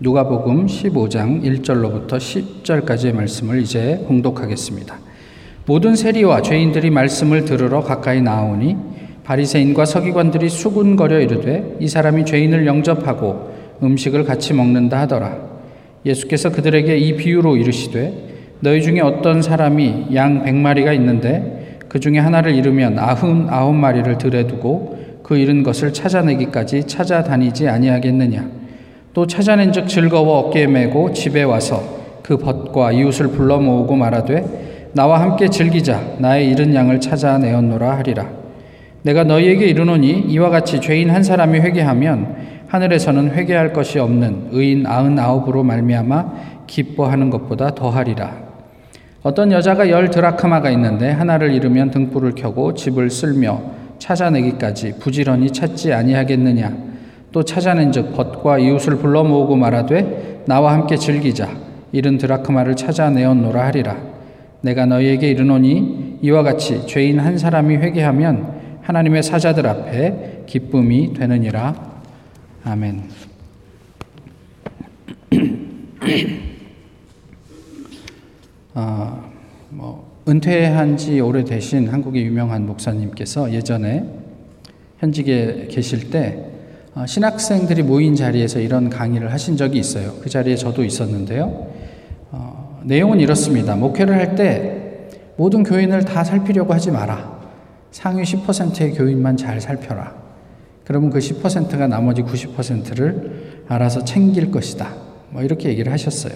[0.00, 4.98] 누가복음 15장 1절로부터 10절까지의 말씀을 이제 공독하겠습니다.
[5.66, 8.76] 모든 세리와 죄인들이 말씀을 들으러 가까이 나오니
[9.22, 13.54] 바리새인과 서기관들이 수군거려 이르되 이 사람이 죄인을 영접하고
[13.84, 15.38] 음식을 같이 먹는다 하더라.
[16.04, 22.52] 예수께서 그들에게 이 비유로 이르시되 너희 중에 어떤 사람이 양 백마리가 있는데 그 중에 하나를
[22.56, 28.63] 잃으면 아흔 아홉 마리를 들에 두고 그 잃은 것을 찾아내기까지 찾아다니지 아니하겠느냐
[29.14, 31.80] 또 찾아낸 즉 즐거워 어깨에 메고 집에 와서
[32.24, 36.00] 그 벗과 이웃을 불러 모으고 말하되 나와 함께 즐기자.
[36.18, 38.28] 나의 잃은 양을 찾아 내었노라 하리라.
[39.02, 42.36] 내가 너희에게 이르노니 이와 같이 죄인 한 사람이 회개하면
[42.66, 48.32] 하늘에서는 회개할 것이 없는 의인 아흔 아홉으로 말미암아 기뻐하는 것보다 더하리라.
[49.22, 53.60] 어떤 여자가 열 드라크마가 있는데 하나를 잃으면 등불을 켜고 집을 쓸며
[53.98, 56.93] 찾아내기까지 부지런히 찾지 아니하겠느냐
[57.34, 61.50] 또 찾아낸즉 벗과 이웃을 불러 모으고 말하되 나와 함께 즐기자.
[61.90, 63.96] 이른 드라크마를 찾아내었노라 하리라.
[64.60, 71.74] 내가 너희에게 이르노니 이와 같이 죄인 한 사람이 회개하면 하나님의 사자들 앞에 기쁨이 되느니라.
[72.62, 73.02] 아멘.
[78.74, 79.32] 어,
[79.70, 84.04] 뭐 은퇴한 지 오래되신 한국의 유명한 목사님께서 예전에
[85.00, 86.53] 현직에 계실 때 어,
[87.06, 90.12] 신학생들이 모인 자리에서 이런 강의를 하신 적이 있어요.
[90.22, 91.66] 그 자리에 저도 있었는데요.
[92.30, 93.74] 어, 내용은 이렇습니다.
[93.74, 97.34] 목회를 할 때 모든 교인을 다 살피려고 하지 마라.
[97.90, 100.14] 상위 10%의 교인만 잘 살펴라.
[100.84, 104.88] 그러면 그 10%가 나머지 90%를 알아서 챙길 것이다.
[105.30, 106.34] 뭐 이렇게 얘기를 하셨어요.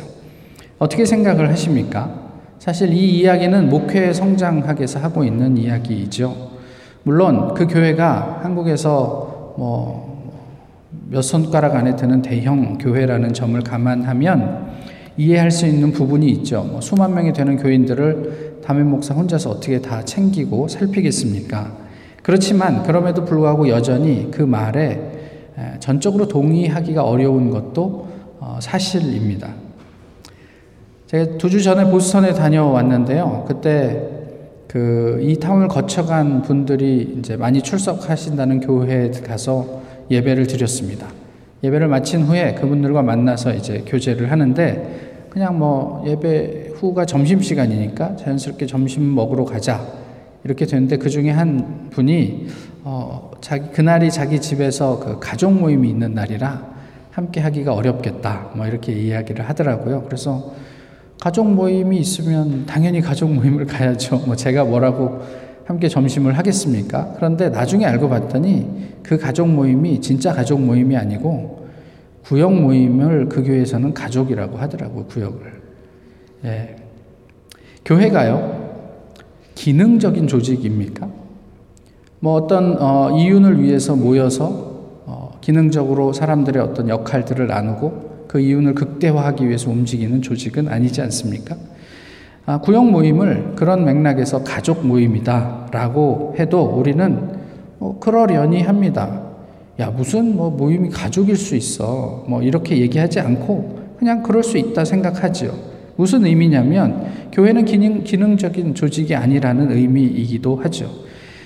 [0.79, 2.29] 어떻게 생각을 하십니까?
[2.59, 6.51] 사실 이 이야기는 목회 성장학에서 하고 있는 이야기이죠.
[7.05, 10.08] 물론 그 교회가 한국에서 뭐
[11.11, 14.69] 몇 손가락 안에 드는 대형 교회라는 점을 감안하면
[15.17, 16.62] 이해할 수 있는 부분이 있죠.
[16.62, 21.73] 뭐 수만 명이 되는 교인들을 담임 목사 혼자서 어떻게 다 챙기고 살피겠습니까?
[22.23, 25.01] 그렇지만 그럼에도 불구하고 여전히 그 말에
[25.80, 28.08] 전적으로 동의하기가 어려운 것도
[28.39, 29.48] 어, 사실입니다.
[31.07, 33.45] 제가 두 주 전에 보스턴에 다녀왔는데요.
[33.48, 34.02] 그때
[34.68, 39.80] 그 이 타운을 거쳐간 분들이 이제 많이 출석하신다는 교회에 가서
[40.11, 41.07] 예배를 드렸습니다.
[41.63, 48.67] 예배를 마친 후에 그분들과 만나서 이제 교제를 하는데 그냥 뭐 예배 후가 점심 시간이니까 자연스럽게
[48.67, 49.86] 점심 먹으러 가자
[50.45, 52.47] 이렇게 됐는데 그 중에 한 분이
[52.85, 56.79] 어 자기 그날이 자기 집에서 그 가족 모임이 있는 날이라
[57.11, 60.05] 함께 하기가 어렵겠다 뭐 이렇게 이야기를 하더라고요.
[60.05, 60.55] 그래서
[61.20, 64.18] 가족 모임이 있으면 당연히 가족 모임을 가야죠.
[64.18, 65.20] 뭐 제가 뭐라고
[65.68, 67.12] 함께 점심을 하겠습니까?
[67.17, 71.68] 그런데 나중에 알고 봤더니 그 가족 모임이 진짜 가족 모임이 아니고
[72.24, 75.40] 구역 모임을 그 교회에서는 가족이라고 하더라고요, 구역을.
[76.46, 76.77] 예.
[77.84, 78.70] 교회가요,
[79.56, 81.06] 기능적인 조직입니까?
[82.20, 89.46] 뭐 어떤 어, 이윤을 위해서 모여서 어, 기능적으로 사람들의 어떤 역할들을 나누고 그 이윤을 극대화하기
[89.46, 91.56] 위해서 움직이는 조직은 아니지 않습니까?
[92.48, 97.29] 아, 구역 모임을 그런 맥락에서 가족 모임이다라고 해도 우리는
[97.79, 99.20] 뭐 그러려니 합니다.
[99.79, 102.25] 야, 무슨 뭐 모임이 가족일 수 있어.
[102.27, 105.55] 뭐 이렇게 얘기하지 않고 그냥 그럴 수 있다 생각하죠.
[105.97, 110.89] 무슨 의미냐면 교회는 기능, 기능적인 조직이 아니라는 의미이기도 하죠.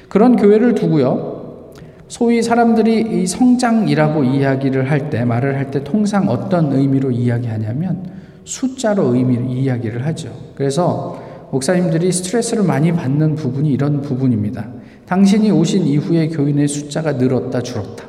[0.09, 1.73] 그런 교회를 두고요.
[2.07, 9.15] 소위 사람들이 이 성장이라고 이야기를 할 때, 말을 할 때 통상 어떤 의미로 이야기하냐면 숫자로
[9.15, 10.31] 의미를 이야기를 하죠.
[10.55, 11.21] 그래서
[11.51, 14.69] 목사님들이 스트레스를 많이 받는 부분이 이런 부분입니다.
[15.07, 18.05] 당신이 오신 이후에 교인의 숫자가 늘었다, 줄었다.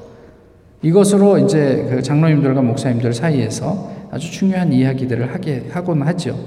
[0.81, 6.37] 이것으로 이제 그 장로님들과 목사님들 사이에서 아주 중요한 이야기들을 하게 하곤 하죠.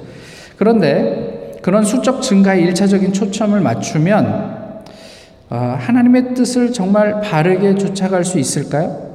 [0.57, 4.67] 그런데 그런 수적 증가에 일차적인 초점을 맞추면
[5.49, 9.06] 아, 하나님의 뜻을 정말 바르게 쫓아갈 수 있을까요?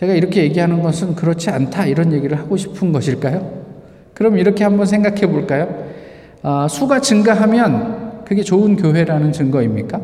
[0.00, 3.64] 제가 이렇게 얘기하는 것은 그렇지 않다 이런 얘기를 하고 싶은 것일까요?
[4.14, 5.84] 그럼 이렇게 한번 생각해 볼까요?
[6.42, 10.00] 아, 수가 증가하면 그게 좋은 교회라는 증거입니까?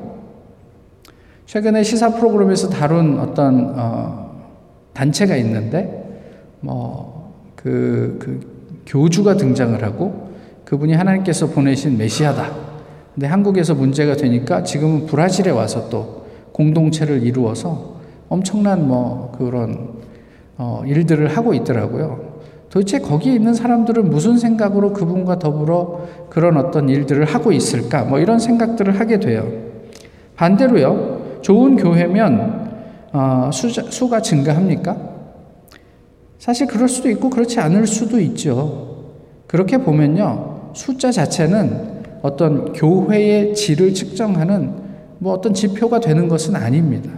[1.46, 4.52] 최근에 시사 프로그램에서 다룬 어떤 어,
[4.92, 6.20] 단체가 있는데
[6.60, 10.30] 뭐그 그 교주가 등장을 하고
[10.66, 12.54] 그분이 하나님께서 보내신 메시아다.
[13.14, 17.95] 근데 한국에서 문제가 되니까 지금은 브라질에 와서 또 공동체를 이루어서
[18.28, 19.94] 엄청난 뭐 그런
[20.58, 22.36] 어 일들을 하고 있더라고요.
[22.70, 28.04] 도대체 거기에 있는 사람들은 무슨 생각으로 그분과 더불어 그런 어떤 일들을 하고 있을까?
[28.04, 29.46] 뭐 이런 생각들을 하게 돼요.
[30.36, 32.66] 반대로요, 좋은 교회면
[33.12, 34.96] 어, 수, 수가 증가합니까?
[36.38, 39.06] 사실 그럴 수도 있고 그렇지 않을 수도 있죠.
[39.46, 40.72] 그렇게 보면요.
[40.74, 44.74] 숫자 자체는 어떤 교회의 질을 측정하는
[45.18, 47.10] 뭐 어떤 지표가 되는 것은 아닙니다.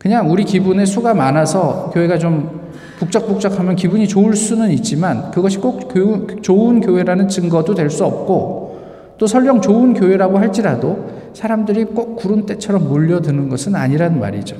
[0.00, 6.40] 그냥 우리 기분에 수가 많아서 교회가 좀 북적북적하면 기분이 좋을 수는 있지만 그것이 꼭 교,
[6.40, 8.80] 좋은 교회라는 증거도 될 수 없고
[9.18, 14.56] 또 설령 좋은 교회라고 할지라도 사람들이 꼭 구름대처럼 몰려드는 것은 아니란 말이죠.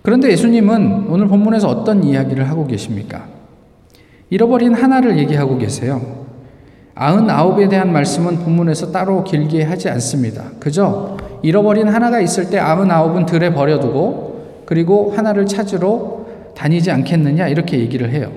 [0.00, 3.26] 그런데 예수님은 오늘 본문에서 어떤 이야기를 하고 계십니까?
[4.30, 6.24] 잃어버린 하나를 얘기하고 계세요.
[6.94, 10.44] 아흔아홉에 대한 말씀은 본문에서 따로 길게 하지 않습니다.
[10.58, 16.26] 그저 잃어버린 하나가 있을 때 아흔아홉은 들에 버려두고 그리고 하나를 찾으러
[16.56, 18.32] 다니지 않겠느냐 이렇게 얘기를 해요.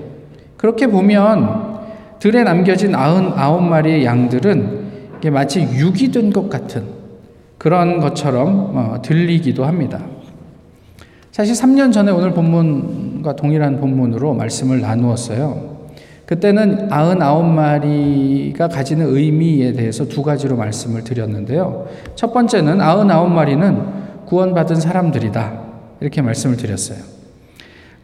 [0.56, 1.80] 그렇게 보면
[2.20, 4.90] 들에 남겨진 아흔 아홉 마리의 양들은
[5.32, 6.84] 마치 육이 된 것 같은
[7.58, 10.00] 그런 것처럼 어, 들리기도 합니다.
[11.32, 15.69] 사실 3년 전에 오늘 본문과 동일한 본문으로 말씀을 나누었어요.
[16.30, 21.88] 그때는 99마리가 가지는 의미에 대해서 두 가지로 말씀을 드렸는데요.
[22.14, 25.60] 첫 번째는 99마리는 구원받은 사람들이다.
[26.00, 26.98] 이렇게 말씀을 드렸어요.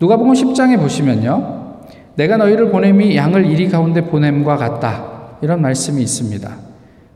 [0.00, 1.66] 누가복음 10장에 보시면요.
[2.16, 5.38] 내가 너희를 보냄이 양을 이리 가운데 보냄과 같다.
[5.40, 6.50] 이런 말씀이 있습니다.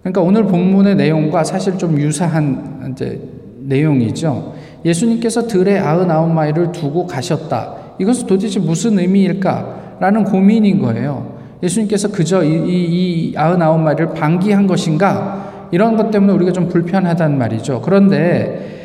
[0.03, 3.21] 그러니까 오늘 본문의 내용과 사실 좀 유사한 이제
[3.65, 4.55] 내용이죠.
[4.85, 7.75] 예수님께서 들에 아흔아홉 마리를 두고 가셨다.
[7.99, 9.90] 이것은 도대체 무슨 의미일까?
[10.01, 11.39] 라는 고민인 거예요.
[11.63, 15.69] 예수님께서 그저 이, 이, 이 아흔아홉 마리를 방기한 것인가?
[15.73, 17.83] 이런 것 때문에 우리가 좀 불편하단 말이죠.
[17.83, 18.79] 그런데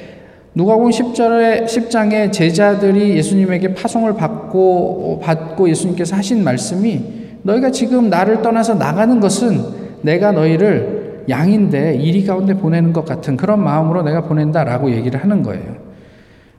[0.53, 7.01] 누가복음 10절에 10장에 제자들이 예수님에게 파송을 받고 받고 예수님께서 하신 말씀이
[7.43, 9.61] 너희가 지금 나를 떠나서 나가는 것은
[10.01, 15.84] 내가 너희를 양인데 이리 가운데 보내는 것 같은 그런 마음으로 내가 보낸다라고 얘기를 하는 거예요.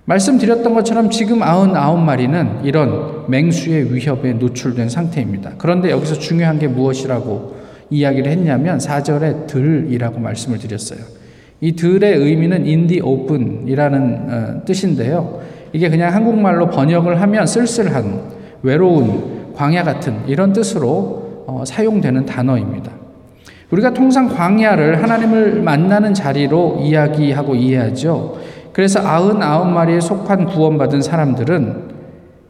[0.06, 5.54] 말씀드렸던 것처럼 지금 99마리는 이런 맹수의 위협에 노출된 상태입니다.
[5.58, 7.56] 그런데 여기서 중요한 게 무엇이라고
[7.90, 11.00] 이야기를 했냐면 4절에 들이라고 말씀을 드렸어요.
[11.60, 15.40] 이 들의 의미는 인디 오픈이라는 어, 뜻인데요.
[15.72, 18.20] 이게 그냥 한국말로 번역을 하면 쓸쓸한,
[18.62, 22.92] 외로운, 광야 같은 이런 뜻으로 어, 사용되는 단어입니다.
[23.70, 28.38] 우리가 통상 광야를 하나님을 만나는 자리로 이야기하고 이해하죠.
[28.76, 31.84] 그래서 아흔아홉 마리에 속한 구원받은 사람들은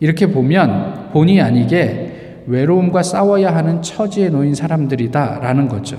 [0.01, 5.99] 이렇게 보면 본의 아니게 외로움과 싸워야 하는 처지에 놓인 사람들이다라는 거죠.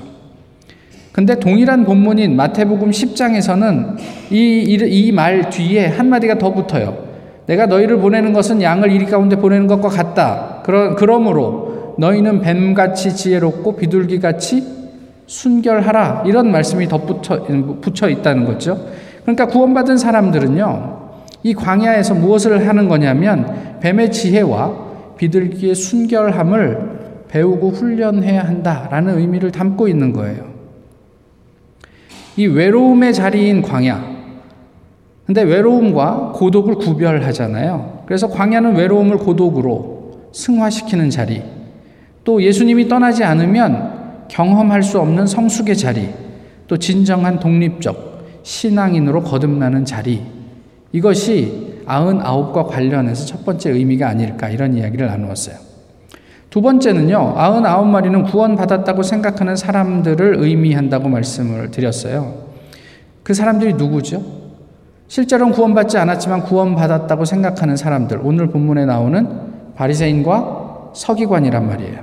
[1.13, 3.95] 근데 동일한 본문인 마태복음 10장에서는
[4.29, 6.97] 이 말 뒤에 한마디가 더 붙어요.
[7.45, 10.61] 내가 너희를 보내는 것은 양을 이리 가운데 보내는 것과 같다.
[10.65, 14.61] 그러, 그러므로 너희는 뱀같이 지혜롭고 비둘기같이
[15.25, 16.23] 순결하라.
[16.25, 17.43] 이런 말씀이 덧붙여
[17.79, 18.77] 붙여 있다는 거죠.
[19.27, 20.99] 그러니까 구원받은 사람들은요,
[21.43, 24.87] 이 광야에서 무엇을 하는 거냐면 뱀의 지혜와
[25.17, 30.45] 비둘기의 순결함을 배우고 훈련해야 한다라는 의미를 담고 있는 거예요.
[32.37, 34.01] 이 외로움의 자리인 광야.
[35.25, 38.03] 근데 외로움과 고독을 구별하잖아요.
[38.05, 41.43] 그래서 광야는 외로움을 고독으로 승화시키는 자리.
[42.23, 46.11] 또 예수님이 떠나지 않으면 경험할 수 없는 성숙의 자리.
[46.67, 48.16] 또 진정한 독립적,
[48.47, 50.21] 신앙인으로 거듭나는 자리.
[50.93, 55.57] 이것이 아흔아홉과 관련해서 첫 번째 의미가 아닐까 이런 이야기를 나누었어요.
[56.49, 62.47] 두 번째는요, 아흔아홉 마리는 구원받았다고 생각하는 사람들을 의미한다고 말씀을 드렸어요.
[63.21, 64.23] 그 사람들이 누구죠?
[65.09, 68.21] 실제로는 구원받지 않았지만 구원받았다고 생각하는 사람들.
[68.23, 69.27] 오늘 본문에 나오는
[69.75, 71.99] 바리새인과 서기관이란 말이에요.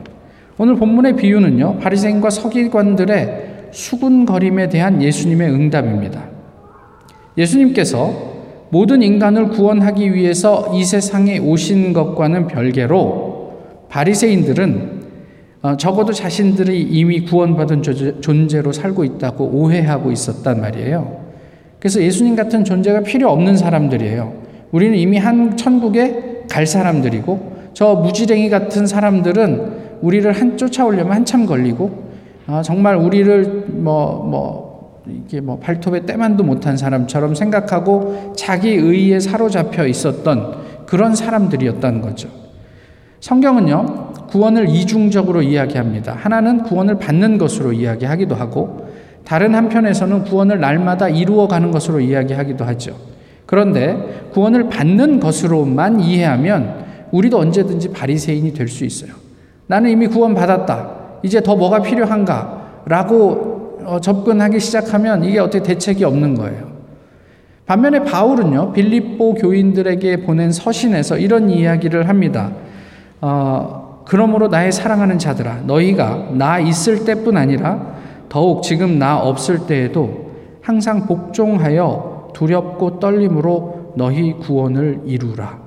[0.59, 6.34] 오늘 본문의 비유는요, 바리새인과 서기관들의 수군거림에 대한 예수님의 응답입니다.
[7.37, 8.35] 예수님께서
[8.71, 13.53] 모든 인간을 구원하기 위해서 이 세상에 오신 것과는 별개로
[13.89, 15.05] 바리새인들은
[15.63, 17.83] 어, 적어도 자신들이 이미 구원받은
[18.21, 21.25] 존재로 살고 있다고 오해하고 있었단 말이에요.
[21.79, 24.33] 그래서 예수님 같은 존재가 필요 없는 사람들이에요.
[24.73, 32.05] 우리는 이미 한 천국에 갈 사람들이고 저 무지랭이 같은 사람들은 우리를 한 쫓아오려면 한참 걸리고
[32.47, 34.64] 아, 정말 우리를 뭐뭐
[35.07, 42.29] 이게 뭐 발톱에 때만도 못한 사람처럼 생각하고 자기 의에 사로잡혀 있었던 그런 사람들이었다는 거죠.
[43.21, 46.15] 성경은요, 구원을 이중적으로 이야기합니다.
[46.15, 48.89] 하나는 구원을 받는 것으로 이야기하기도 하고,
[49.25, 52.95] 다른 한편에서는 구원을 날마다 이루어가는 것으로 이야기하기도 하죠.
[53.47, 59.13] 그런데 구원을 받는 것으로만 이해하면 우리도 언제든지 바리새인이 될 수 있어요.
[59.67, 60.91] 나는 이미 구원 받았다.
[61.23, 62.83] 이제 더 뭐가 필요한가?
[62.87, 63.54] 라고 어,
[64.01, 66.75] 접근하기 시작하면 이게 어떻게 대책이 없는 거예요.
[67.67, 72.53] 반면에 바울은요, 빌립보 교인들에게 보낸 서신에서 이런 이야기를 합니다.
[73.21, 77.95] 어, 그러므로 나의 사랑하는 자들아, 너희가 나 있을 때뿐 아니라
[78.29, 85.65] 더욱 지금 나 없을 때에도 항상 복종하여 두렵고 떨림으로 너희 구원을 이루라.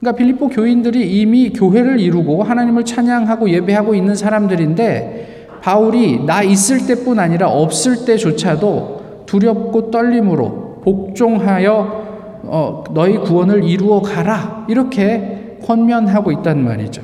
[0.00, 7.20] 그러니까 빌립보 교인들이 이미 교회를 이루고 하나님을 찬양하고 예배하고 있는 사람들인데 바울이 나 있을 때뿐
[7.20, 12.02] 아니라 없을 때조차도 두렵고 떨림으로 복종하여
[12.42, 17.02] 어, 너희 구원을 이루어 가라 이렇게 권면하고 있단 말이죠.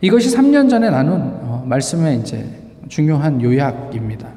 [0.00, 2.46] 이것이 3년 전에 나눈 어, 말씀의 이제
[2.88, 4.28] 중요한 요약입니다.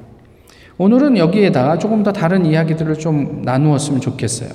[0.78, 4.50] 오늘은 여기에다가 조금 더 다른 이야기들을 좀 나누었으면 좋겠어요.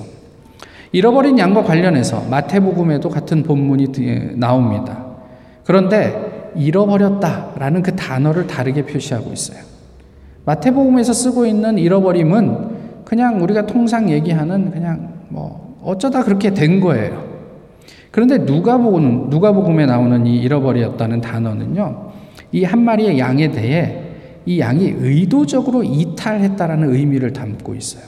[0.91, 3.87] 잃어버린 양과 관련해서 마태복음에도 같은 본문이
[4.35, 5.05] 나옵니다.
[5.63, 9.59] 그런데 잃어버렸다라는 그 단어를 다르게 표시하고 있어요.
[10.45, 17.29] 마태복음에서 쓰고 있는 잃어버림은 그냥 우리가 통상 얘기하는 그냥 뭐 어쩌다 그렇게 된 거예요.
[18.11, 22.11] 그런데 누가복음 누가복음에 나오는 이 잃어버렸다는 단어는요.
[22.51, 24.03] 이 한 마리의 양에 대해
[24.45, 28.03] 이 양이 의도적으로 이탈했다라는 의미를 담고 있어요.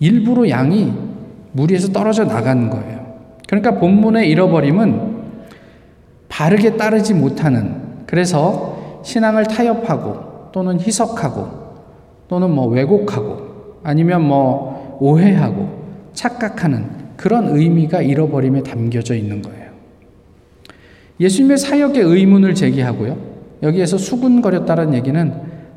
[0.00, 0.92] 일부러 양이
[1.52, 3.00] 무리에서 떨어져 나간 거예요.
[3.48, 5.09] 그러니까 본문의 잃어버림은
[6.30, 11.48] 바르게 따르지 못하는 그래서 신앙을 타협하고 또는 희석하고
[12.28, 15.80] 또는 뭐 왜곡하고 아니면 뭐 오해하고
[16.14, 19.70] 착각하는 그런 의미가 잃어버림에 담겨져 있는 거예요.
[21.18, 23.16] 예수님의 사역의 의문을 제기하고요.
[23.62, 25.32] 여기에서 수군거렸다는 얘기는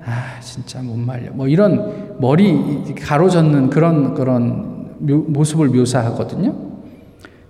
[0.05, 6.72] 아 진짜 못 말려 뭐 이런 머리 가로젓는 그런 그런 모습을 묘사하거든요.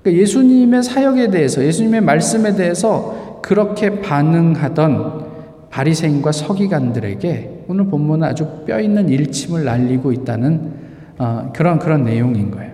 [0.04, 5.32] 그러니까 예수님의 사역에 대해서 예수님의 말씀에 대해서 그렇게 반응하던
[5.70, 10.72] 바리새인과 서기관들에게 오늘 본문은 아주 뼈 있는 일침을 날리고 있다는
[11.18, 12.74] 어, 그런 그런 내용인 거예요.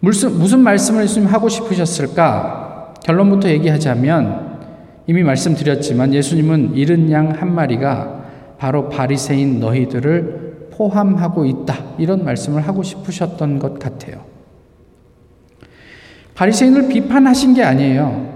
[0.00, 2.94] 무슨 무슨 말씀을 예수님 하고 싶으셨을까?
[3.04, 4.48] 결론부터 얘기하자면
[5.06, 8.24] 이미 말씀드렸지만 예수님은 잃은 양 한 마리가
[8.58, 11.74] 바로 바리새인 너희들을 포함하고 있다.
[11.98, 14.37] 이런 말씀을 하고 싶으셨던 것 같아요.
[16.38, 18.28] 바리새인을 비판하신 게 아니에요.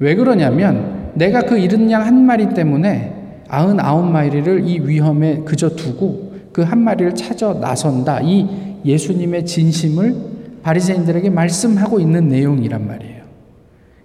[0.00, 3.12] 왜 그러냐면 내가 그 잃은 양 한 마리 때문에
[3.48, 8.20] 아흔 아홉 마리를 이 위험에 그저 두고 그 한 마리를 찾아 나선다.
[8.22, 8.48] 이
[8.84, 10.14] 예수님의 진심을
[10.64, 13.22] 바리새인들에게 말씀하고 있는 내용이란 말이에요.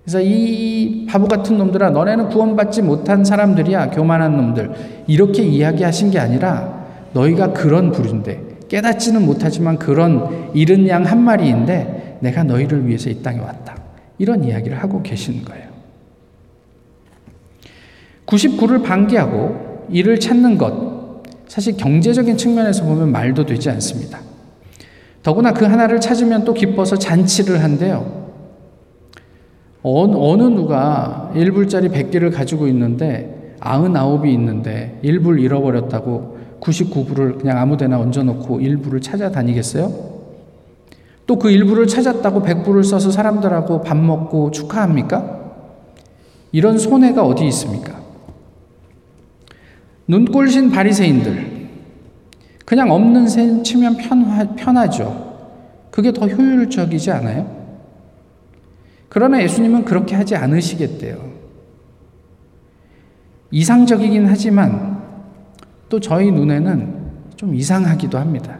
[0.03, 4.71] 그래서 이 바보 같은 놈들아 너네는 구원받지 못한 사람들이야 교만한 놈들
[5.07, 12.43] 이렇게 이야기하신 게 아니라 너희가 그런 부류인데 깨닫지는 못하지만 그런 잃은 양 한 마리인데 내가
[12.43, 13.77] 너희를 위해서 이 땅에 왔다.
[14.17, 15.69] 이런 이야기를 하고 계시는 거예요.
[18.25, 24.19] 99를 방기하고 이를 찾는 것 사실 경제적인 측면에서 보면 말도 되지 않습니다.
[25.23, 28.29] 더구나 그 하나를 찾으면 또 기뻐서 잔치를 한대요.
[29.81, 37.99] 어느, 어느 누가 1불짜리 100개를 가지고 있는데 99이 있는데 1불 잃어버렸다고 99부를 그냥 아무 데나
[37.99, 40.18] 얹어놓고 일부를 찾아다니겠어요?
[41.29, 45.39] 또 그 일부를 찾았다고 100부를 써서 사람들하고 밥 먹고 축하합니까?
[46.51, 47.99] 이런 손해가 어디 있습니까?
[50.07, 51.69] 눈꼴신 바리새인들
[52.65, 55.37] 그냥 없는 셈 치면 편하, 편하 죠.
[55.91, 57.59] 그게 더 효율적이지 않아요?
[59.07, 61.29] 그러나 예수님은 그렇게 하지 않으시겠대요.
[63.51, 64.99] 이상적이긴 하지만
[65.89, 68.58] 또 저희 눈에는 좀 이상하기도 합니다.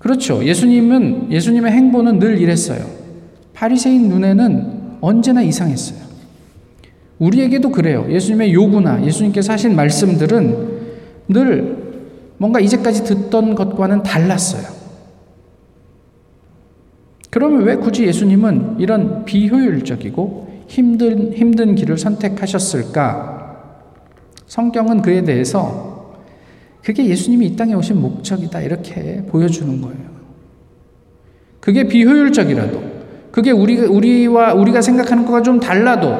[0.00, 0.42] 그렇죠.
[0.42, 2.84] 예수님은 예수님의 행보는 늘 이랬어요.
[3.52, 6.00] 바리새인 눈에는 언제나 이상했어요.
[7.18, 8.06] 우리에게도 그래요.
[8.08, 10.80] 예수님의 요구나 예수님께서 하신 말씀들은
[11.28, 11.76] 늘
[12.38, 14.80] 뭔가 이제까지 듣던 것과는 달랐어요.
[17.28, 23.40] 그러면 왜 굳이 예수님은 이런 비효율적이고 힘든 힘든 길을 선택하셨을까?
[24.46, 25.89] 성경은 그에 대해서
[26.82, 30.10] 그게 예수님이 이 땅에 오신 목적이다 이렇게 보여주는 거예요.
[31.60, 32.82] 그게 비효율적이라도
[33.30, 36.16] 그게 우리 우리와 우리가 생각하는 것과 좀 달라도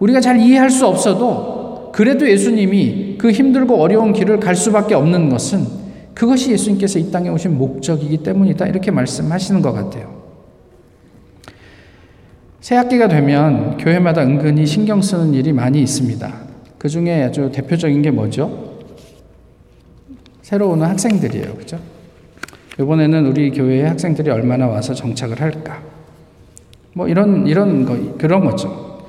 [0.00, 5.66] 우리가 잘 이해할 수 없어도 그래도 예수님이 그 힘들고 어려운 길을 갈 수밖에 없는 것은
[6.14, 10.18] 그것이 예수님께서 이 땅에 오신 목적이기 때문이다 이렇게 말씀하시는 것 같아요.
[12.60, 16.34] 새 학기가 되면 교회마다 은근히 신경 쓰는 일이 많이 있습니다.
[16.76, 18.67] 그 중에 아주 대표적인 게 뭐죠?
[20.48, 21.56] 새로 오는 학생들이에요.
[21.56, 21.78] 그죠?
[22.80, 25.82] 이번에는 우리 교회에 학생들이 얼마나 와서 정착을 할까?
[26.94, 29.04] 뭐 이런, 이런 거, 그런 거죠.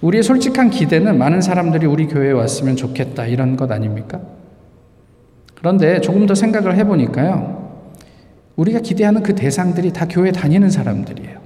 [0.00, 3.26] 우리의 솔직한 기대는 많은 사람들이 우리 교회에 왔으면 좋겠다.
[3.26, 4.20] 이런 것 아닙니까?
[5.54, 7.84] 그런데 조금 더 생각을 해 보니까요.
[8.56, 11.38] 우리가 기대하는 그 대상들이 다 교회 다니는 사람들이에요.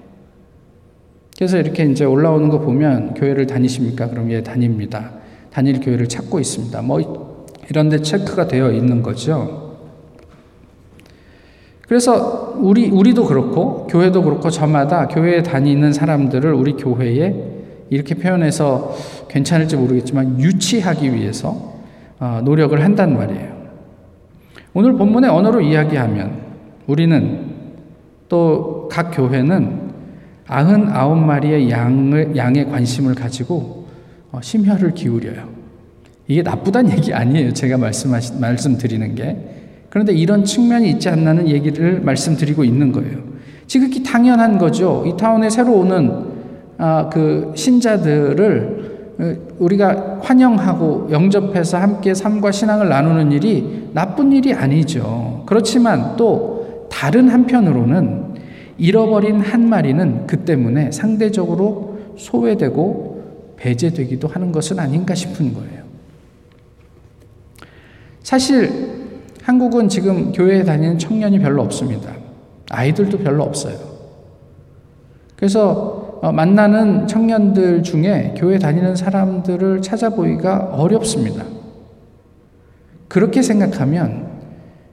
[1.36, 4.08] 그래서 이렇게 이제 올라오는 거 보면 교회를 다니십니까?
[4.08, 5.10] 그럼 예, 다닙니다.
[5.52, 6.80] 다닐 교회를 찾고 있습니다.
[6.80, 7.35] 뭐
[7.70, 9.76] 이런 데 체크가 되어 있는 거죠.
[11.88, 17.34] 그래서 우리 우리도 그렇고 교회도 그렇고 저마다 교회에 다니는 사람들을 우리 교회에
[17.90, 18.96] 이렇게 표현해서
[19.28, 21.74] 괜찮을지 모르겠지만 유치하기 위해서
[22.18, 23.56] 어, 노력을 한단 말이에요.
[24.74, 26.40] 오늘 본문의 언어로 이야기하면
[26.86, 27.54] 우리는
[28.28, 29.90] 또 각 교회는
[30.46, 33.88] 아흔 아홉 마리의 양을, 양에 관심을 가지고
[34.32, 35.55] 어, 심혈을 기울여요.
[36.28, 37.52] 이게 나쁘단 얘기 아니에요.
[37.52, 39.36] 제가 말씀하시, 말씀드리는 게.
[39.88, 43.18] 그런데 이런 측면이 있지 않나는 얘기를 말씀드리고 있는 거예요.
[43.66, 45.04] 지극히 당연한 거죠.
[45.06, 46.36] 이 타운에 새로 오는
[46.78, 55.44] 아, 그 신자들을 어, 우리가 환영하고 영접해서 함께 삶과 신앙을 나누는 일이 나쁜 일이 아니죠.
[55.46, 58.36] 그렇지만 또 다른 한편으로는
[58.78, 65.85] 잃어버린 한 마리는 그 때문에 상대적으로 소외되고 배제되기도 하는 것은 아닌가 싶은 거예요.
[68.26, 68.72] 사실
[69.44, 72.10] 한국은 지금 교회에 다니는 청년이 별로 없습니다.
[72.72, 73.76] 아이들도 별로 없어요.
[75.36, 81.44] 그래서 어, 만나는 청년들 중에 교회 다니는 사람들을 찾아보기가 어렵습니다.
[83.06, 84.26] 그렇게 생각하면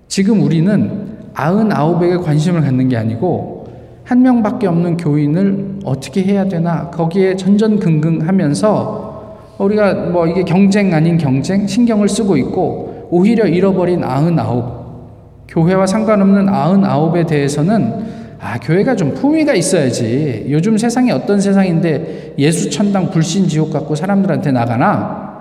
[0.07, 3.67] 지금 우리는 아흔아홉에게 관심을 갖는 게 아니고
[4.03, 11.65] 한 명밖에 없는 교인을 어떻게 해야 되나 거기에 전전긍긍하면서 우리가 뭐 이게 경쟁 아닌 경쟁
[11.65, 18.05] 신경을 쓰고 있고 오히려 잃어버린 아흔아홉 교회와 상관없는 아흔아홉에 대해서는
[18.39, 20.48] 아 교회가 좀 품위가 있어야지.
[20.50, 25.32] 요즘 세상이 어떤 세상인데 예수 천당 불신 지옥 갖고 사람들한테 나가나?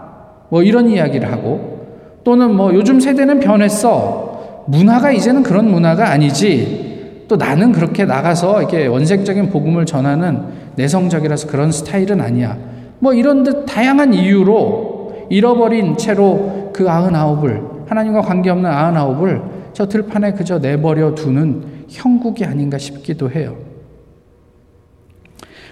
[0.51, 1.87] 뭐 이런 이야기를 하고
[2.23, 4.65] 또는 뭐 요즘 세대는 변했어.
[4.67, 7.25] 문화가 이제는 그런 문화가 아니지.
[7.27, 10.43] 또 나는 그렇게 나가서 이렇게 원색적인 복음을 전하는
[10.77, 12.59] 내성적이라서 그런 스타일은 아니야.
[12.99, 14.92] 뭐 이런 듯 다양한 이유로
[15.33, 19.43] 잃어버린 채로 그 아흔아홉을 하나님과 관계없는 아흔아홉을
[19.73, 23.57] 저 들판에 그저 내버려 두는 형국이 아닌가 싶기도 해요.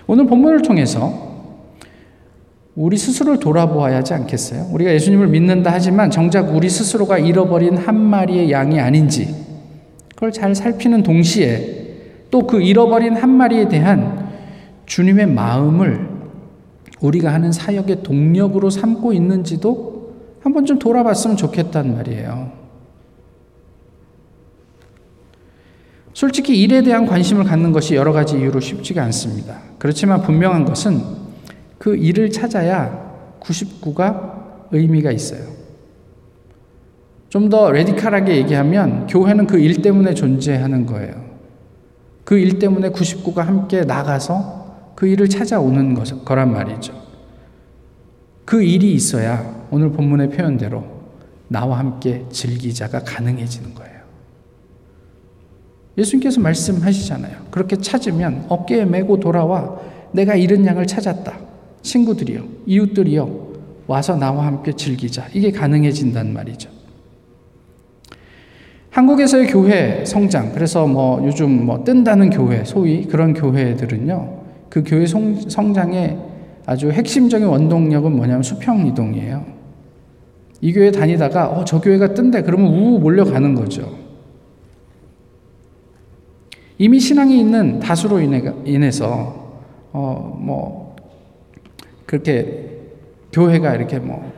[0.07, 1.29] 오늘 본문을 통해서
[2.75, 4.69] 우리 스스로를 돌아보아야 하지 않겠어요?
[4.73, 9.35] 우리가 예수님을 믿는다 하지만 정작 우리 스스로가 잃어버린 한 마리의 양이 아닌지
[10.15, 11.81] 그걸 잘 살피는 동시에
[12.31, 14.31] 또 그 잃어버린 한 마리에 대한
[14.87, 16.10] 주님의 마음을
[17.01, 22.53] 우리가 하는 사역의 동력으로 삼고 있는지도 한번 좀 돌아봤으면 좋겠단 말이에요.
[26.13, 29.59] 솔직히 일에 대한 관심을 갖는 것이 여러 가지 이유로 쉽지가 않습니다.
[29.79, 31.01] 그렇지만 분명한 것은
[31.79, 35.61] 그 일을 찾아야 99가 의미가 있어요.
[37.31, 41.15] 좀 더 레디칼하게 얘기하면 교회는 그 일 때문에 존재하는 거예요.
[42.25, 44.60] 그 일 때문에 99가 함께 나가서
[45.01, 46.93] 그 일을 찾아오는 것, 거란 말이죠.
[48.45, 50.85] 그 일이 있어야 오늘 본문의 표현대로
[51.49, 54.01] 나와 함께 즐기자가 가능해지는 거예요.
[55.97, 57.47] 예수님께서 말씀하시잖아요.
[57.51, 59.81] 그렇게 찾으면 어깨에 메고 돌아와
[60.13, 61.33] 내가 잃은 양을 찾았다.
[61.81, 63.53] 친구들이요, 이웃들이요,
[63.87, 65.29] 와서 나와 함께 즐기자.
[65.33, 66.69] 이게 가능해진단 말이죠.
[68.91, 74.40] 한국에서의 교회 성장, 그래서 뭐 요즘 뭐 뜬다는 교회, 소위 그런 교회들은요,
[74.71, 76.17] 그 교회 성, 성장의
[76.65, 79.45] 아주 핵심적인 원동력은 뭐냐면 수평 이동이에요.
[80.61, 82.43] 이 교회 다니다가, 어, 저 교회가 뜬대.
[82.43, 83.99] 그러면 우우 몰려가는 거죠.
[86.79, 89.61] 이미 신앙이 있는 다수로 인해, 인해서,
[89.93, 90.97] 어, 뭐,
[92.07, 92.79] 그렇게
[93.33, 94.33] 교회가 이렇게 뭐,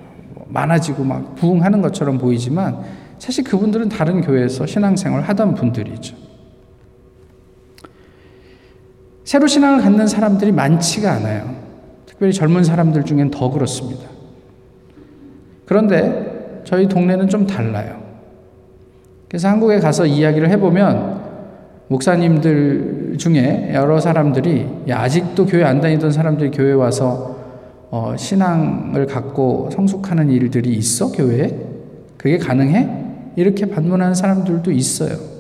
[0.49, 2.83] 많아지고 막 부흥하는 것처럼 보이지만
[3.18, 6.16] 사실 그분들은 다른 교회에서 신앙생활 하던 분들이죠.
[9.24, 11.54] 새로 신앙을 갖는 사람들이 많지가 않아요.
[12.06, 14.08] 특별히 젊은 사람들 중엔 더 그렇습니다.
[15.66, 18.02] 그런데 저희 동네는 좀 달라요.
[19.28, 21.22] 그래서 한국에 가서 이야기를 해보면
[21.88, 27.37] 목사님들 중에 여러 사람들이 아직도 교회 안 다니던 사람들이 교회 와서
[27.90, 31.54] 어, 신앙을 갖고 성숙하는 일들이 있어 교회에?
[32.16, 32.88] 그게 가능해?
[33.37, 35.32] 이렇게 반문하는 사람들도 있어요.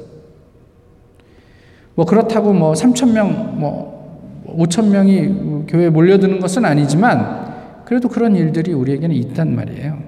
[1.94, 8.72] 뭐 그렇다고 뭐 3천 명, 뭐 5천 명이 교회에 몰려드는 것은 아니지만 그래도 그런 일들이
[8.72, 9.98] 우리에게는 있단 말이에요.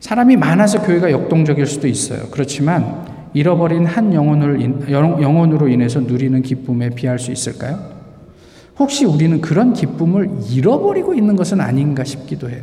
[0.00, 2.28] 사람이 많아서 교회가 역동적일 수도 있어요.
[2.30, 7.78] 그렇지만 잃어버린 한 영혼을, 영혼으로 인해서 누리는 기쁨에 비할 수 있을까요?
[8.78, 12.62] 혹시 우리는 그런 기쁨을 잃어버리고 있는 것은 아닌가 싶기도 해요.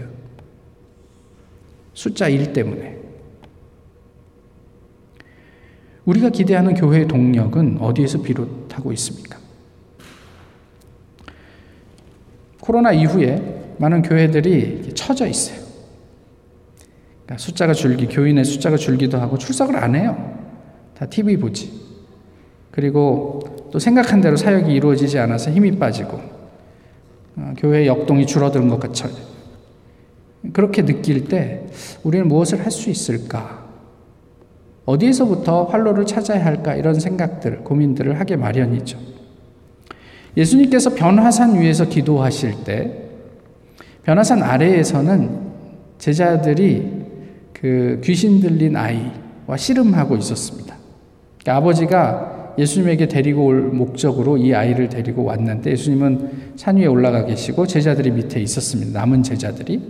[1.93, 2.96] 숫자 1 때문에.
[6.07, 9.37] 우리가 기대하는 교회의 동력은 어디에서 비롯하고 있습니까?
[12.61, 15.59] 코로나 이후에 많은 교회들이 처져 있어요.
[17.25, 20.37] 그러니까 숫자가 줄기, 교인의 숫자가 줄기도 하고 출석을 안 해요.
[20.97, 21.73] 다 TV 보지.
[22.71, 26.21] 그리고 또 생각한 대로 사역이 이루어지지 않아서 힘이 빠지고
[27.35, 29.13] 어, 교회의 역동이 줄어드는 것 같아요.
[30.53, 31.67] 그렇게 느낄 때
[32.03, 33.56] 우리는 무엇을 할 수 있을까?
[34.87, 36.73] 어디에서부터 활로를 찾아야 할까?
[36.73, 38.97] 이런 생각들, 고민들을 하게 마련이죠.
[40.37, 42.91] 예수님께서 변화산 위에서 기도하실 때
[44.03, 45.47] 변화산 아래에서는
[45.97, 46.87] 제자들이
[47.51, 50.75] 그 귀신 들린 아이와 씨름하고 있었습니다.
[51.41, 57.67] 그러니까 아버지가 예수님에게 데리고 올 목적으로 이 아이를 데리고 왔는데 예수님은 산 위에 올라가 계시고
[57.67, 58.99] 제자들이 밑에 있었습니다.
[58.99, 59.81] 남은 제자들이.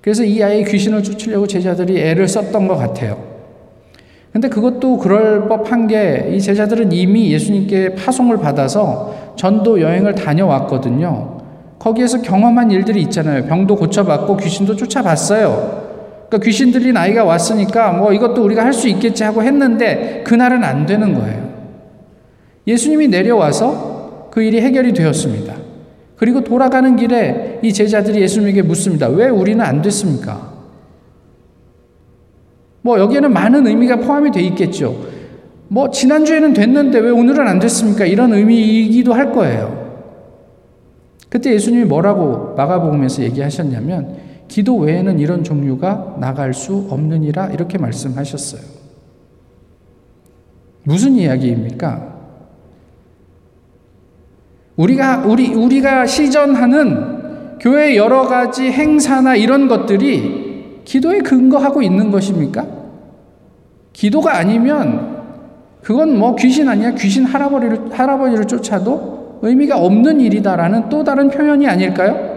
[0.00, 3.29] 그래서 이 아이의 귀신을 쫓으려고 제자들이 애를 썼던 것 같아요.
[4.32, 11.38] 근데 그것도 그럴 법한 게 이 제자들은 이미 예수님께 파송을 받아서 전도 여행을 다녀왔거든요.
[11.78, 13.46] 거기에서 경험한 일들이 있잖아요.
[13.46, 15.80] 병도 고쳐봤고 귀신도 쫓아봤어요.
[16.28, 20.86] 그러니까 귀신 들린 아이가 왔으니까 뭐 이것도 우리가 할 수 있겠지 하고 했는데 그날은 안
[20.86, 21.50] 되는 거예요.
[22.66, 25.54] 예수님이 내려와서 그 일이 해결이 되었습니다.
[26.16, 29.08] 그리고 돌아가는 길에 이 제자들이 예수님에게 묻습니다.
[29.08, 30.49] 왜 우리는 안 됐습니까?
[32.82, 34.96] 뭐 여기에는 많은 의미가 포함이 돼 있겠죠.
[35.68, 38.04] 뭐 지난주에는 됐는데 왜 오늘은 안 됐습니까?
[38.04, 39.80] 이런 의미이기도 할 거예요.
[41.28, 44.16] 그때 예수님이 뭐라고 마가복음에서 얘기하셨냐면
[44.48, 48.62] 기도 외에는 이런 종류가 나갈 수 없느니라 이렇게 말씀하셨어요.
[50.82, 52.18] 무슨 이야기입니까?
[54.76, 60.49] 우리가 우리 우리가 시전하는 교회 여러 가지 행사나 이런 것들이
[60.90, 62.66] 기도에 근거하고 있는 것입니까?
[63.92, 65.22] 기도가 아니면
[65.82, 72.28] 그건 뭐 귀신 아니야 귀신 할아버지를 할아버지를 쫓아도 의미가 없는 일이다라는 또 다른 표현이 아닐까요?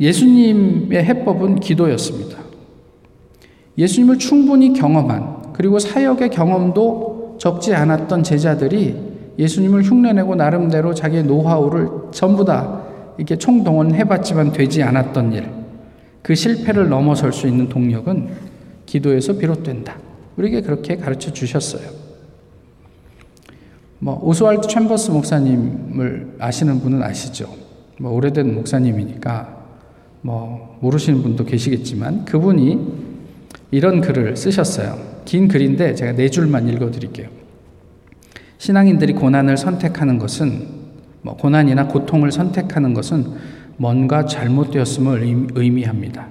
[0.00, 2.38] 예수님의 해법은 기도였습니다.
[3.76, 8.96] 예수님을 충분히 경험한 그리고 사역의 경험도 적지 않았던 제자들이
[9.38, 15.48] 예수님을 흉내내고 나름대로 자기의 노하우를 전부 다 이렇게 총동원해봤지만 되지 않았던 일,
[16.22, 18.28] 그 실패를 넘어설 수 있는 동력은
[18.86, 19.98] 기도에서 비롯된다.
[20.36, 21.88] 우리에게 그렇게 가르쳐 주셨어요.
[23.98, 27.48] 뭐 오스왈드 챔버스 목사님을 아시는 분은 아시죠.
[27.98, 29.64] 뭐 오래된 목사님이니까
[30.22, 33.14] 뭐 모르시는 분도 계시겠지만 그분이
[33.70, 34.98] 이런 글을 쓰셨어요.
[35.24, 37.28] 긴 글인데 제가 네 줄만 읽어 드릴게요.
[38.58, 40.83] 신앙인들이 고난을 선택하는 것은
[41.24, 43.24] 뭐 고난이나 고통을 선택하는 것은
[43.78, 46.28] 뭔가 잘못되었음을 의미합니다.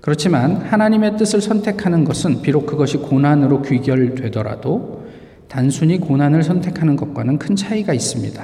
[0.00, 5.04] 그렇지만 하나님의 뜻을 선택하는 것은 비록 그것이 고난으로 귀결되더라도
[5.48, 8.42] 단순히 고난을 선택하는 것과는 큰 차이가 있습니다.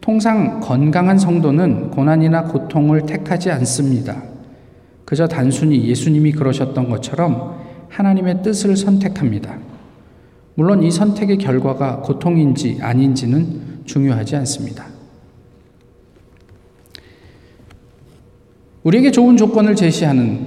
[0.00, 4.22] 통상 건강한 성도는 고난이나 고통을 택하지 않습니다.
[5.04, 9.58] 그저 단순히 예수님이 그러셨던 것처럼 하나님의 뜻을 선택합니다.
[10.54, 14.86] 물론 이 선택의 결과가 고통인지 아닌지는 중요하지 않습니다.
[18.82, 20.46] 우리에게 좋은 조건을 제시하는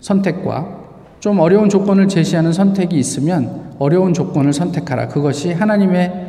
[0.00, 0.78] 선택과
[1.20, 5.08] 좀 어려운 조건을 제시하는 선택이 있으면 어려운 조건을 선택하라.
[5.08, 6.26] 그것이 하나님의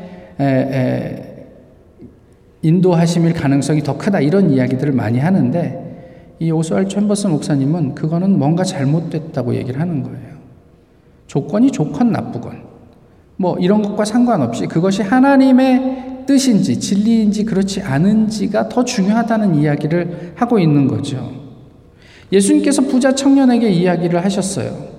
[2.62, 9.56] 인도하심일 가능성이 더 크다 이런 이야기들을 많이 하는데 이 오스왈 챔버스 목사님은 그거는 뭔가 잘못됐다고
[9.56, 10.40] 얘기를 하는 거예요.
[11.28, 12.64] 조건이 좋건 나쁘건
[13.36, 20.88] 뭐 이런 것과 상관없이 그것이 하나님의 뜻인지 진리인지 그렇지 않은지가 더 중요하다는 이야기를 하고 있는
[20.88, 21.32] 거죠.
[22.32, 24.90] 예수님께서 부자 청년에게 이야기를 하셨어요.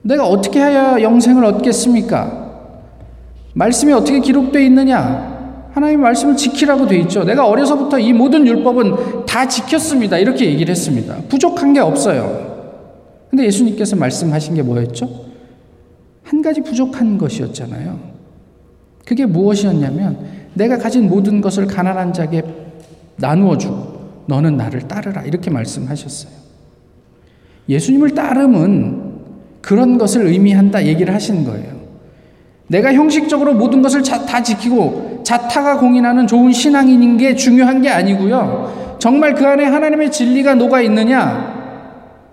[0.00, 2.50] 내가 어떻게 해야 영생을 얻겠습니까?
[3.52, 5.68] 말씀이 어떻게 기록되어 있느냐?
[5.74, 7.22] 하나님 말씀을 지키라고 돼 있죠.
[7.22, 10.16] 내가 어려서부터 이 모든 율법은 다 지켰습니다.
[10.16, 11.18] 이렇게 얘기를 했습니다.
[11.28, 12.88] 부족한 게 없어요.
[13.28, 15.26] 근데 예수님께서 말씀하신 게 뭐였죠?
[16.22, 18.09] 한 가지 부족한 것이었잖아요.
[19.10, 20.18] 그게 무엇이었냐면
[20.54, 22.44] 내가 가진 모든 것을 가난한 자에게
[23.16, 26.32] 나누어 주고 너는 나를 따르라 이렇게 말씀하셨어요.
[27.68, 29.02] 예수님을 따름은
[29.62, 31.80] 그런 것을 의미한다 얘기를 하신 거예요.
[32.68, 38.96] 내가 형식적으로 모든 것을 다 지키고 자타가 공인하는 좋은 신앙인인 게 중요한 게 아니고요.
[39.00, 41.59] 정말 그 안에 하나님의 진리가 녹아 있느냐?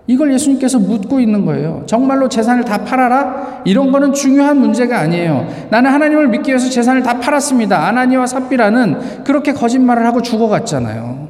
[0.08, 1.82] 이걸 예수님께서 묻고 있는 거예요.
[1.84, 3.62] 정말로 재산을 다 팔아라?
[3.66, 5.46] 이런 거는 중요한 문제가 아니에요.
[5.70, 7.86] 나는 하나님을 믿기 위해서 재산을 다 팔았습니다.
[7.86, 11.28] 아나니와 삽비라는 그렇게 거짓말을 하고 죽어갔잖아요.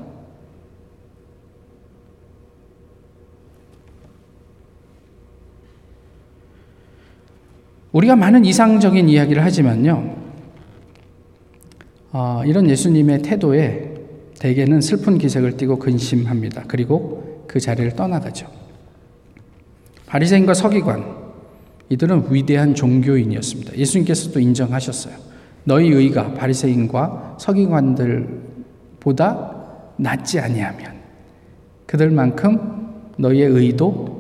[7.90, 10.14] 우리가 많은 이상적인 이야기를 하지만요.
[12.12, 13.94] 어, 이런 예수님의 태도에
[14.38, 16.62] 대개는 슬픈 기색을 띠고 근심합니다.
[16.68, 18.57] 그리고 그 자리를 떠나가죠.
[20.08, 21.18] 바리새인과 서기관
[21.90, 23.76] 이들은 위대한 종교인이었습니다.
[23.76, 25.14] 예수님께서도 인정하셨어요.
[25.64, 28.38] 너희 의가 바리새인과 서기관들보다
[29.96, 30.98] 낫지 아니하면
[31.86, 34.18] 그들만큼 너희의 의도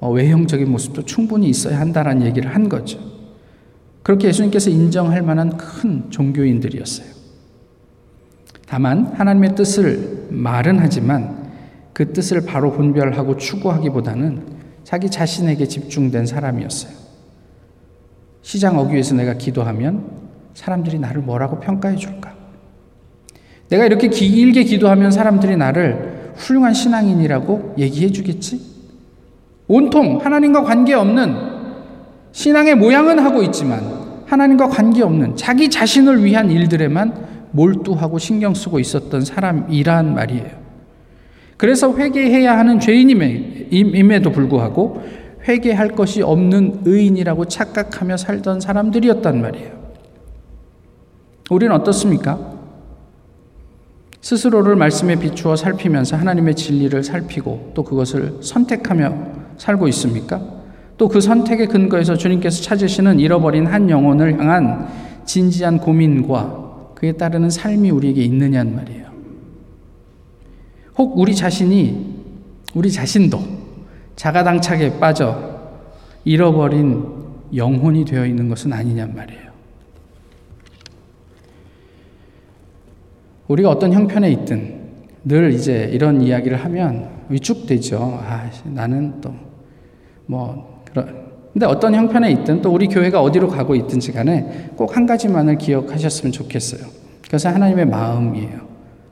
[0.00, 2.98] 어, 외형적인 모습도 충분히 있어야 한다라는 얘기를 한 거죠.
[4.02, 7.06] 그렇게 예수님께서 인정할 만한 큰 종교인들이었어요.
[8.66, 11.50] 다만 하나님의 뜻을 말은 하지만
[11.92, 14.59] 그 뜻을 바로 분별하고 추구하기보다는
[14.90, 16.92] 자기 자신에게 집중된 사람이었어요.
[18.42, 20.04] 시장 어귀에서 내가 기도하면
[20.54, 22.34] 사람들이 나를 뭐라고 평가해 줄까?
[23.68, 28.60] 내가 이렇게 길게 기도하면 사람들이 나를 훌륭한 신앙인이라고 얘기해 주겠지?
[29.68, 31.36] 온통 하나님과 관계없는
[32.32, 40.14] 신앙의 모양은 하고 있지만 하나님과 관계없는 자기 자신을 위한 일들에만 몰두하고 신경 쓰고 있었던 사람이란
[40.14, 40.59] 말이에요.
[41.60, 45.02] 그래서 회개해야 하는 죄인임에도 불구하고
[45.46, 49.72] 회개할 것이 없는 의인이라고 착각하며 살던 사람들이었단 말이에요.
[51.50, 52.54] 우리는 어떻습니까?
[54.22, 59.18] 스스로를 말씀에 비추어 살피면서 하나님의 진리를 살피고 또 그것을 선택하며
[59.58, 60.40] 살고 있습니까?
[60.96, 64.88] 또 그 선택의 근거에서 주님께서 찾으시는 잃어버린 한 영혼을 향한
[65.26, 68.99] 진지한 고민과 그에 따르는 삶이 우리에게 있느냐는 말이에요.
[71.00, 72.14] 혹 우리 자신이,
[72.74, 73.40] 우리 자신도
[74.16, 75.58] 자가당착에 빠져
[76.26, 77.06] 잃어버린
[77.56, 79.50] 영혼이 되어 있는 것은 아니냔 말이에요.
[83.48, 84.78] 우리가 어떤 형편에 있든
[85.24, 88.20] 늘 이제 이런 이야기를 하면 위축되죠.
[88.22, 89.32] 아, 나는 또
[90.26, 95.06] 뭐 그런 근데 어떤 형편에 있든 또 우리 교회가 어디로 가고 있든지 간에 꼭 한
[95.06, 96.88] 가지만을 기억하셨으면 좋겠어요.
[97.26, 98.60] 그래서 하나님의 마음이에요.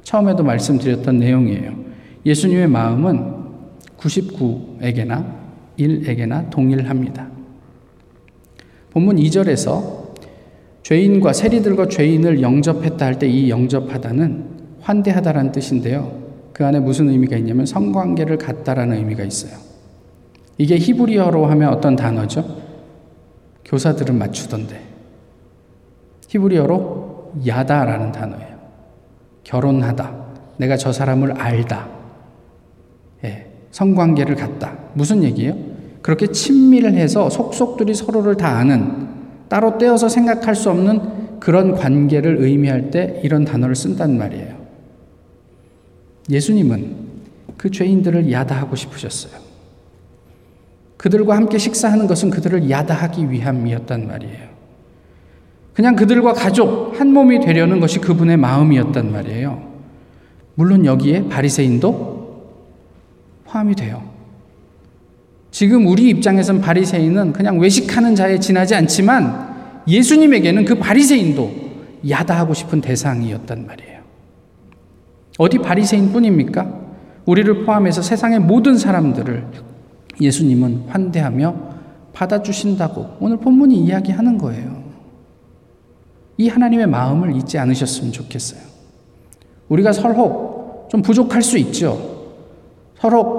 [0.05, 1.72] 처음에도 말씀드렸던 내용이에요.
[2.26, 3.35] 예수님의 마음은
[3.98, 5.24] 99에게나
[5.78, 7.28] 1에게나 동일합니다.
[8.90, 10.09] 본문 2절에서
[10.83, 16.18] 죄인과 세리들과 죄인을 영접했다 할 때 이 영접하다는 환대하다라는 뜻인데요.
[16.52, 19.52] 그 안에 무슨 의미가 있냐면 성관계를 갖다라는 의미가 있어요.
[20.57, 22.44] 이게 히브리어로 하면 어떤 단어죠?
[23.64, 24.81] 교사들은 맞추던데.
[26.28, 28.59] 히브리어로 야다라는 단어예요.
[29.44, 30.26] 결혼하다.
[30.57, 31.88] 내가 저 사람을 알다.
[33.24, 34.76] 예, 성관계를 갖다.
[34.94, 35.57] 무슨 얘기예요?
[36.02, 39.09] 그렇게 친밀을 해서 속속들이 서로를 다 아는
[39.48, 44.57] 따로 떼어서 생각할 수 없는 그런 관계를 의미할 때 이런 단어를 쓴단 말이에요.
[46.31, 46.96] 예수님은
[47.57, 49.40] 그 죄인들을 야다하고 싶으셨어요.
[50.96, 54.48] 그들과 함께 식사하는 것은 그들을 야다하기 위함이었단 말이에요.
[55.72, 59.62] 그냥 그들과 가족 한 몸이 되려는 것이 그분의 마음이었단 말이에요.
[60.57, 62.17] 물론 여기에 바리새인도
[63.48, 64.02] 포함이 돼요.
[65.50, 71.50] 지금 우리 입장에선 바리새인은 그냥 외식하는 자에 지나지 않지만 예수님에게는 그 바리새인도
[72.08, 73.98] 야다하고 싶은 대상이었단 말이에요.
[75.38, 76.88] 어디 바리새인뿐입니까?
[77.24, 79.46] 우리를 포함해서 세상의 모든 사람들을
[80.20, 81.68] 예수님은 환대하며
[82.12, 84.82] 받아주신다고 오늘 본문이 이야기하는 거예요.
[86.37, 88.61] 이 하나님의 마음을 잊지 않으셨으면 좋겠어요.
[89.68, 92.18] 우리가 서로 좀 부족할 수 있죠.
[92.98, 93.38] 서로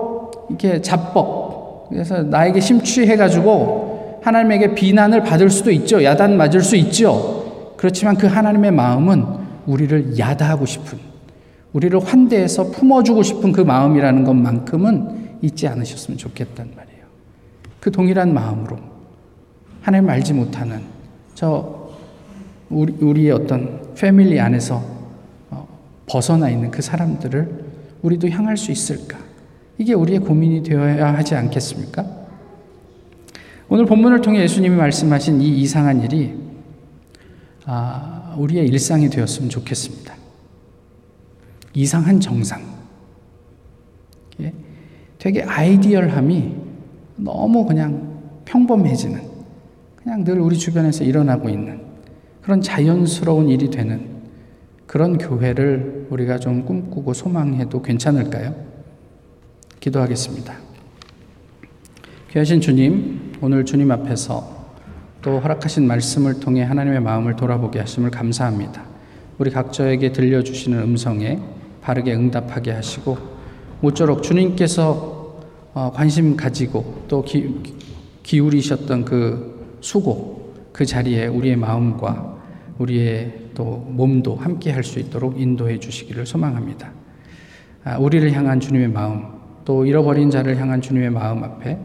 [0.50, 6.04] 이렇게 잡법, 그래서 나에게 심취해가지고 하나님에게 비난을 받을 수도 있죠.
[6.04, 7.74] 야단 맞을 수 있죠.
[7.78, 9.26] 그렇지만 그 하나님의 마음은
[9.66, 11.00] 우리를 야다하고 싶은,
[11.74, 17.04] 우리를 환대해서 품어주고 싶은 그 마음이라는 것만큼은 잊지 않으셨으면 좋겠단 말이에요.
[17.80, 18.78] 그 동일한 마음으로
[19.82, 20.82] 하나님 알지 못하는
[21.34, 21.90] 저
[22.70, 24.84] 우리, 우리의 어떤 패밀리 안에서
[25.50, 25.68] 어,
[26.06, 27.66] 벗어나 있는 그 사람들을
[28.02, 29.18] 우리도 향할 수 있을까?
[29.80, 32.06] 이게 우리의 고민이 되어야 하지 않겠습니까?
[33.70, 36.38] 오늘 본문을 통해 예수님이 말씀하신 이 이상한 일이
[37.66, 40.16] 아, 우리의 일상이 되었으면 좋겠습니다.
[41.74, 42.62] 이상한 정상.
[44.42, 44.54] 예?
[45.18, 46.56] 되게 아이디얼함이
[47.18, 49.22] 너무 그냥 평범해지는,
[49.96, 51.80] 그냥 늘 우리 주변에서 일어나고 있는
[52.42, 54.10] 그런 자연스러운 일이 되는
[54.88, 58.69] 그런 교회를 우리가 좀 꿈꾸고 소망해도 괜찮을까요?
[59.80, 60.54] 기도하겠습니다.
[62.32, 64.60] 귀하신 주님, 오늘 주님 앞에서
[65.22, 68.84] 또 허락하신 말씀을 통해 하나님의 마음을 돌아보게 하심을 감사합니다.
[69.38, 71.40] 우리 각자에게 들려주시는 음성에
[71.82, 73.18] 바르게 응답하게 하시고,
[73.82, 75.18] 모쪼록 주님께서
[75.74, 77.62] 어, 관심 가지고 또 기,
[78.24, 82.38] 기울이셨던 그 수고, 그 자리에 우리의 마음과
[82.80, 86.92] 우리의 또 몸도 함께 할 수 있도록 인도해 주시기를 소망합니다.
[87.84, 89.39] 아, 우리를 향한 주님의 마음,
[89.70, 91.78] 또 잃어버린 자를 향한 주님의 마음 앞에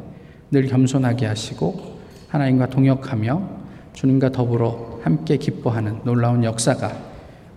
[0.50, 3.42] 늘 겸손하게 하시고 하나님과 동역하며
[3.92, 6.90] 주님과 더불어 함께 기뻐하는 놀라운 역사가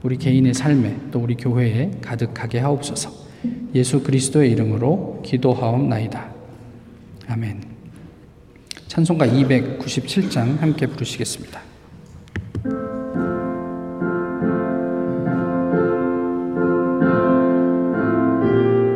[0.03, 3.09] 우리 개인의 삶에 또 우리 교회에 가득하게 하옵소서.
[3.73, 6.29] 예수 그리스도의 이름으로 기도하옵나이다.
[7.29, 7.61] 아멘.
[8.89, 11.66] 찬송가 297장 함께 부르시겠습니다.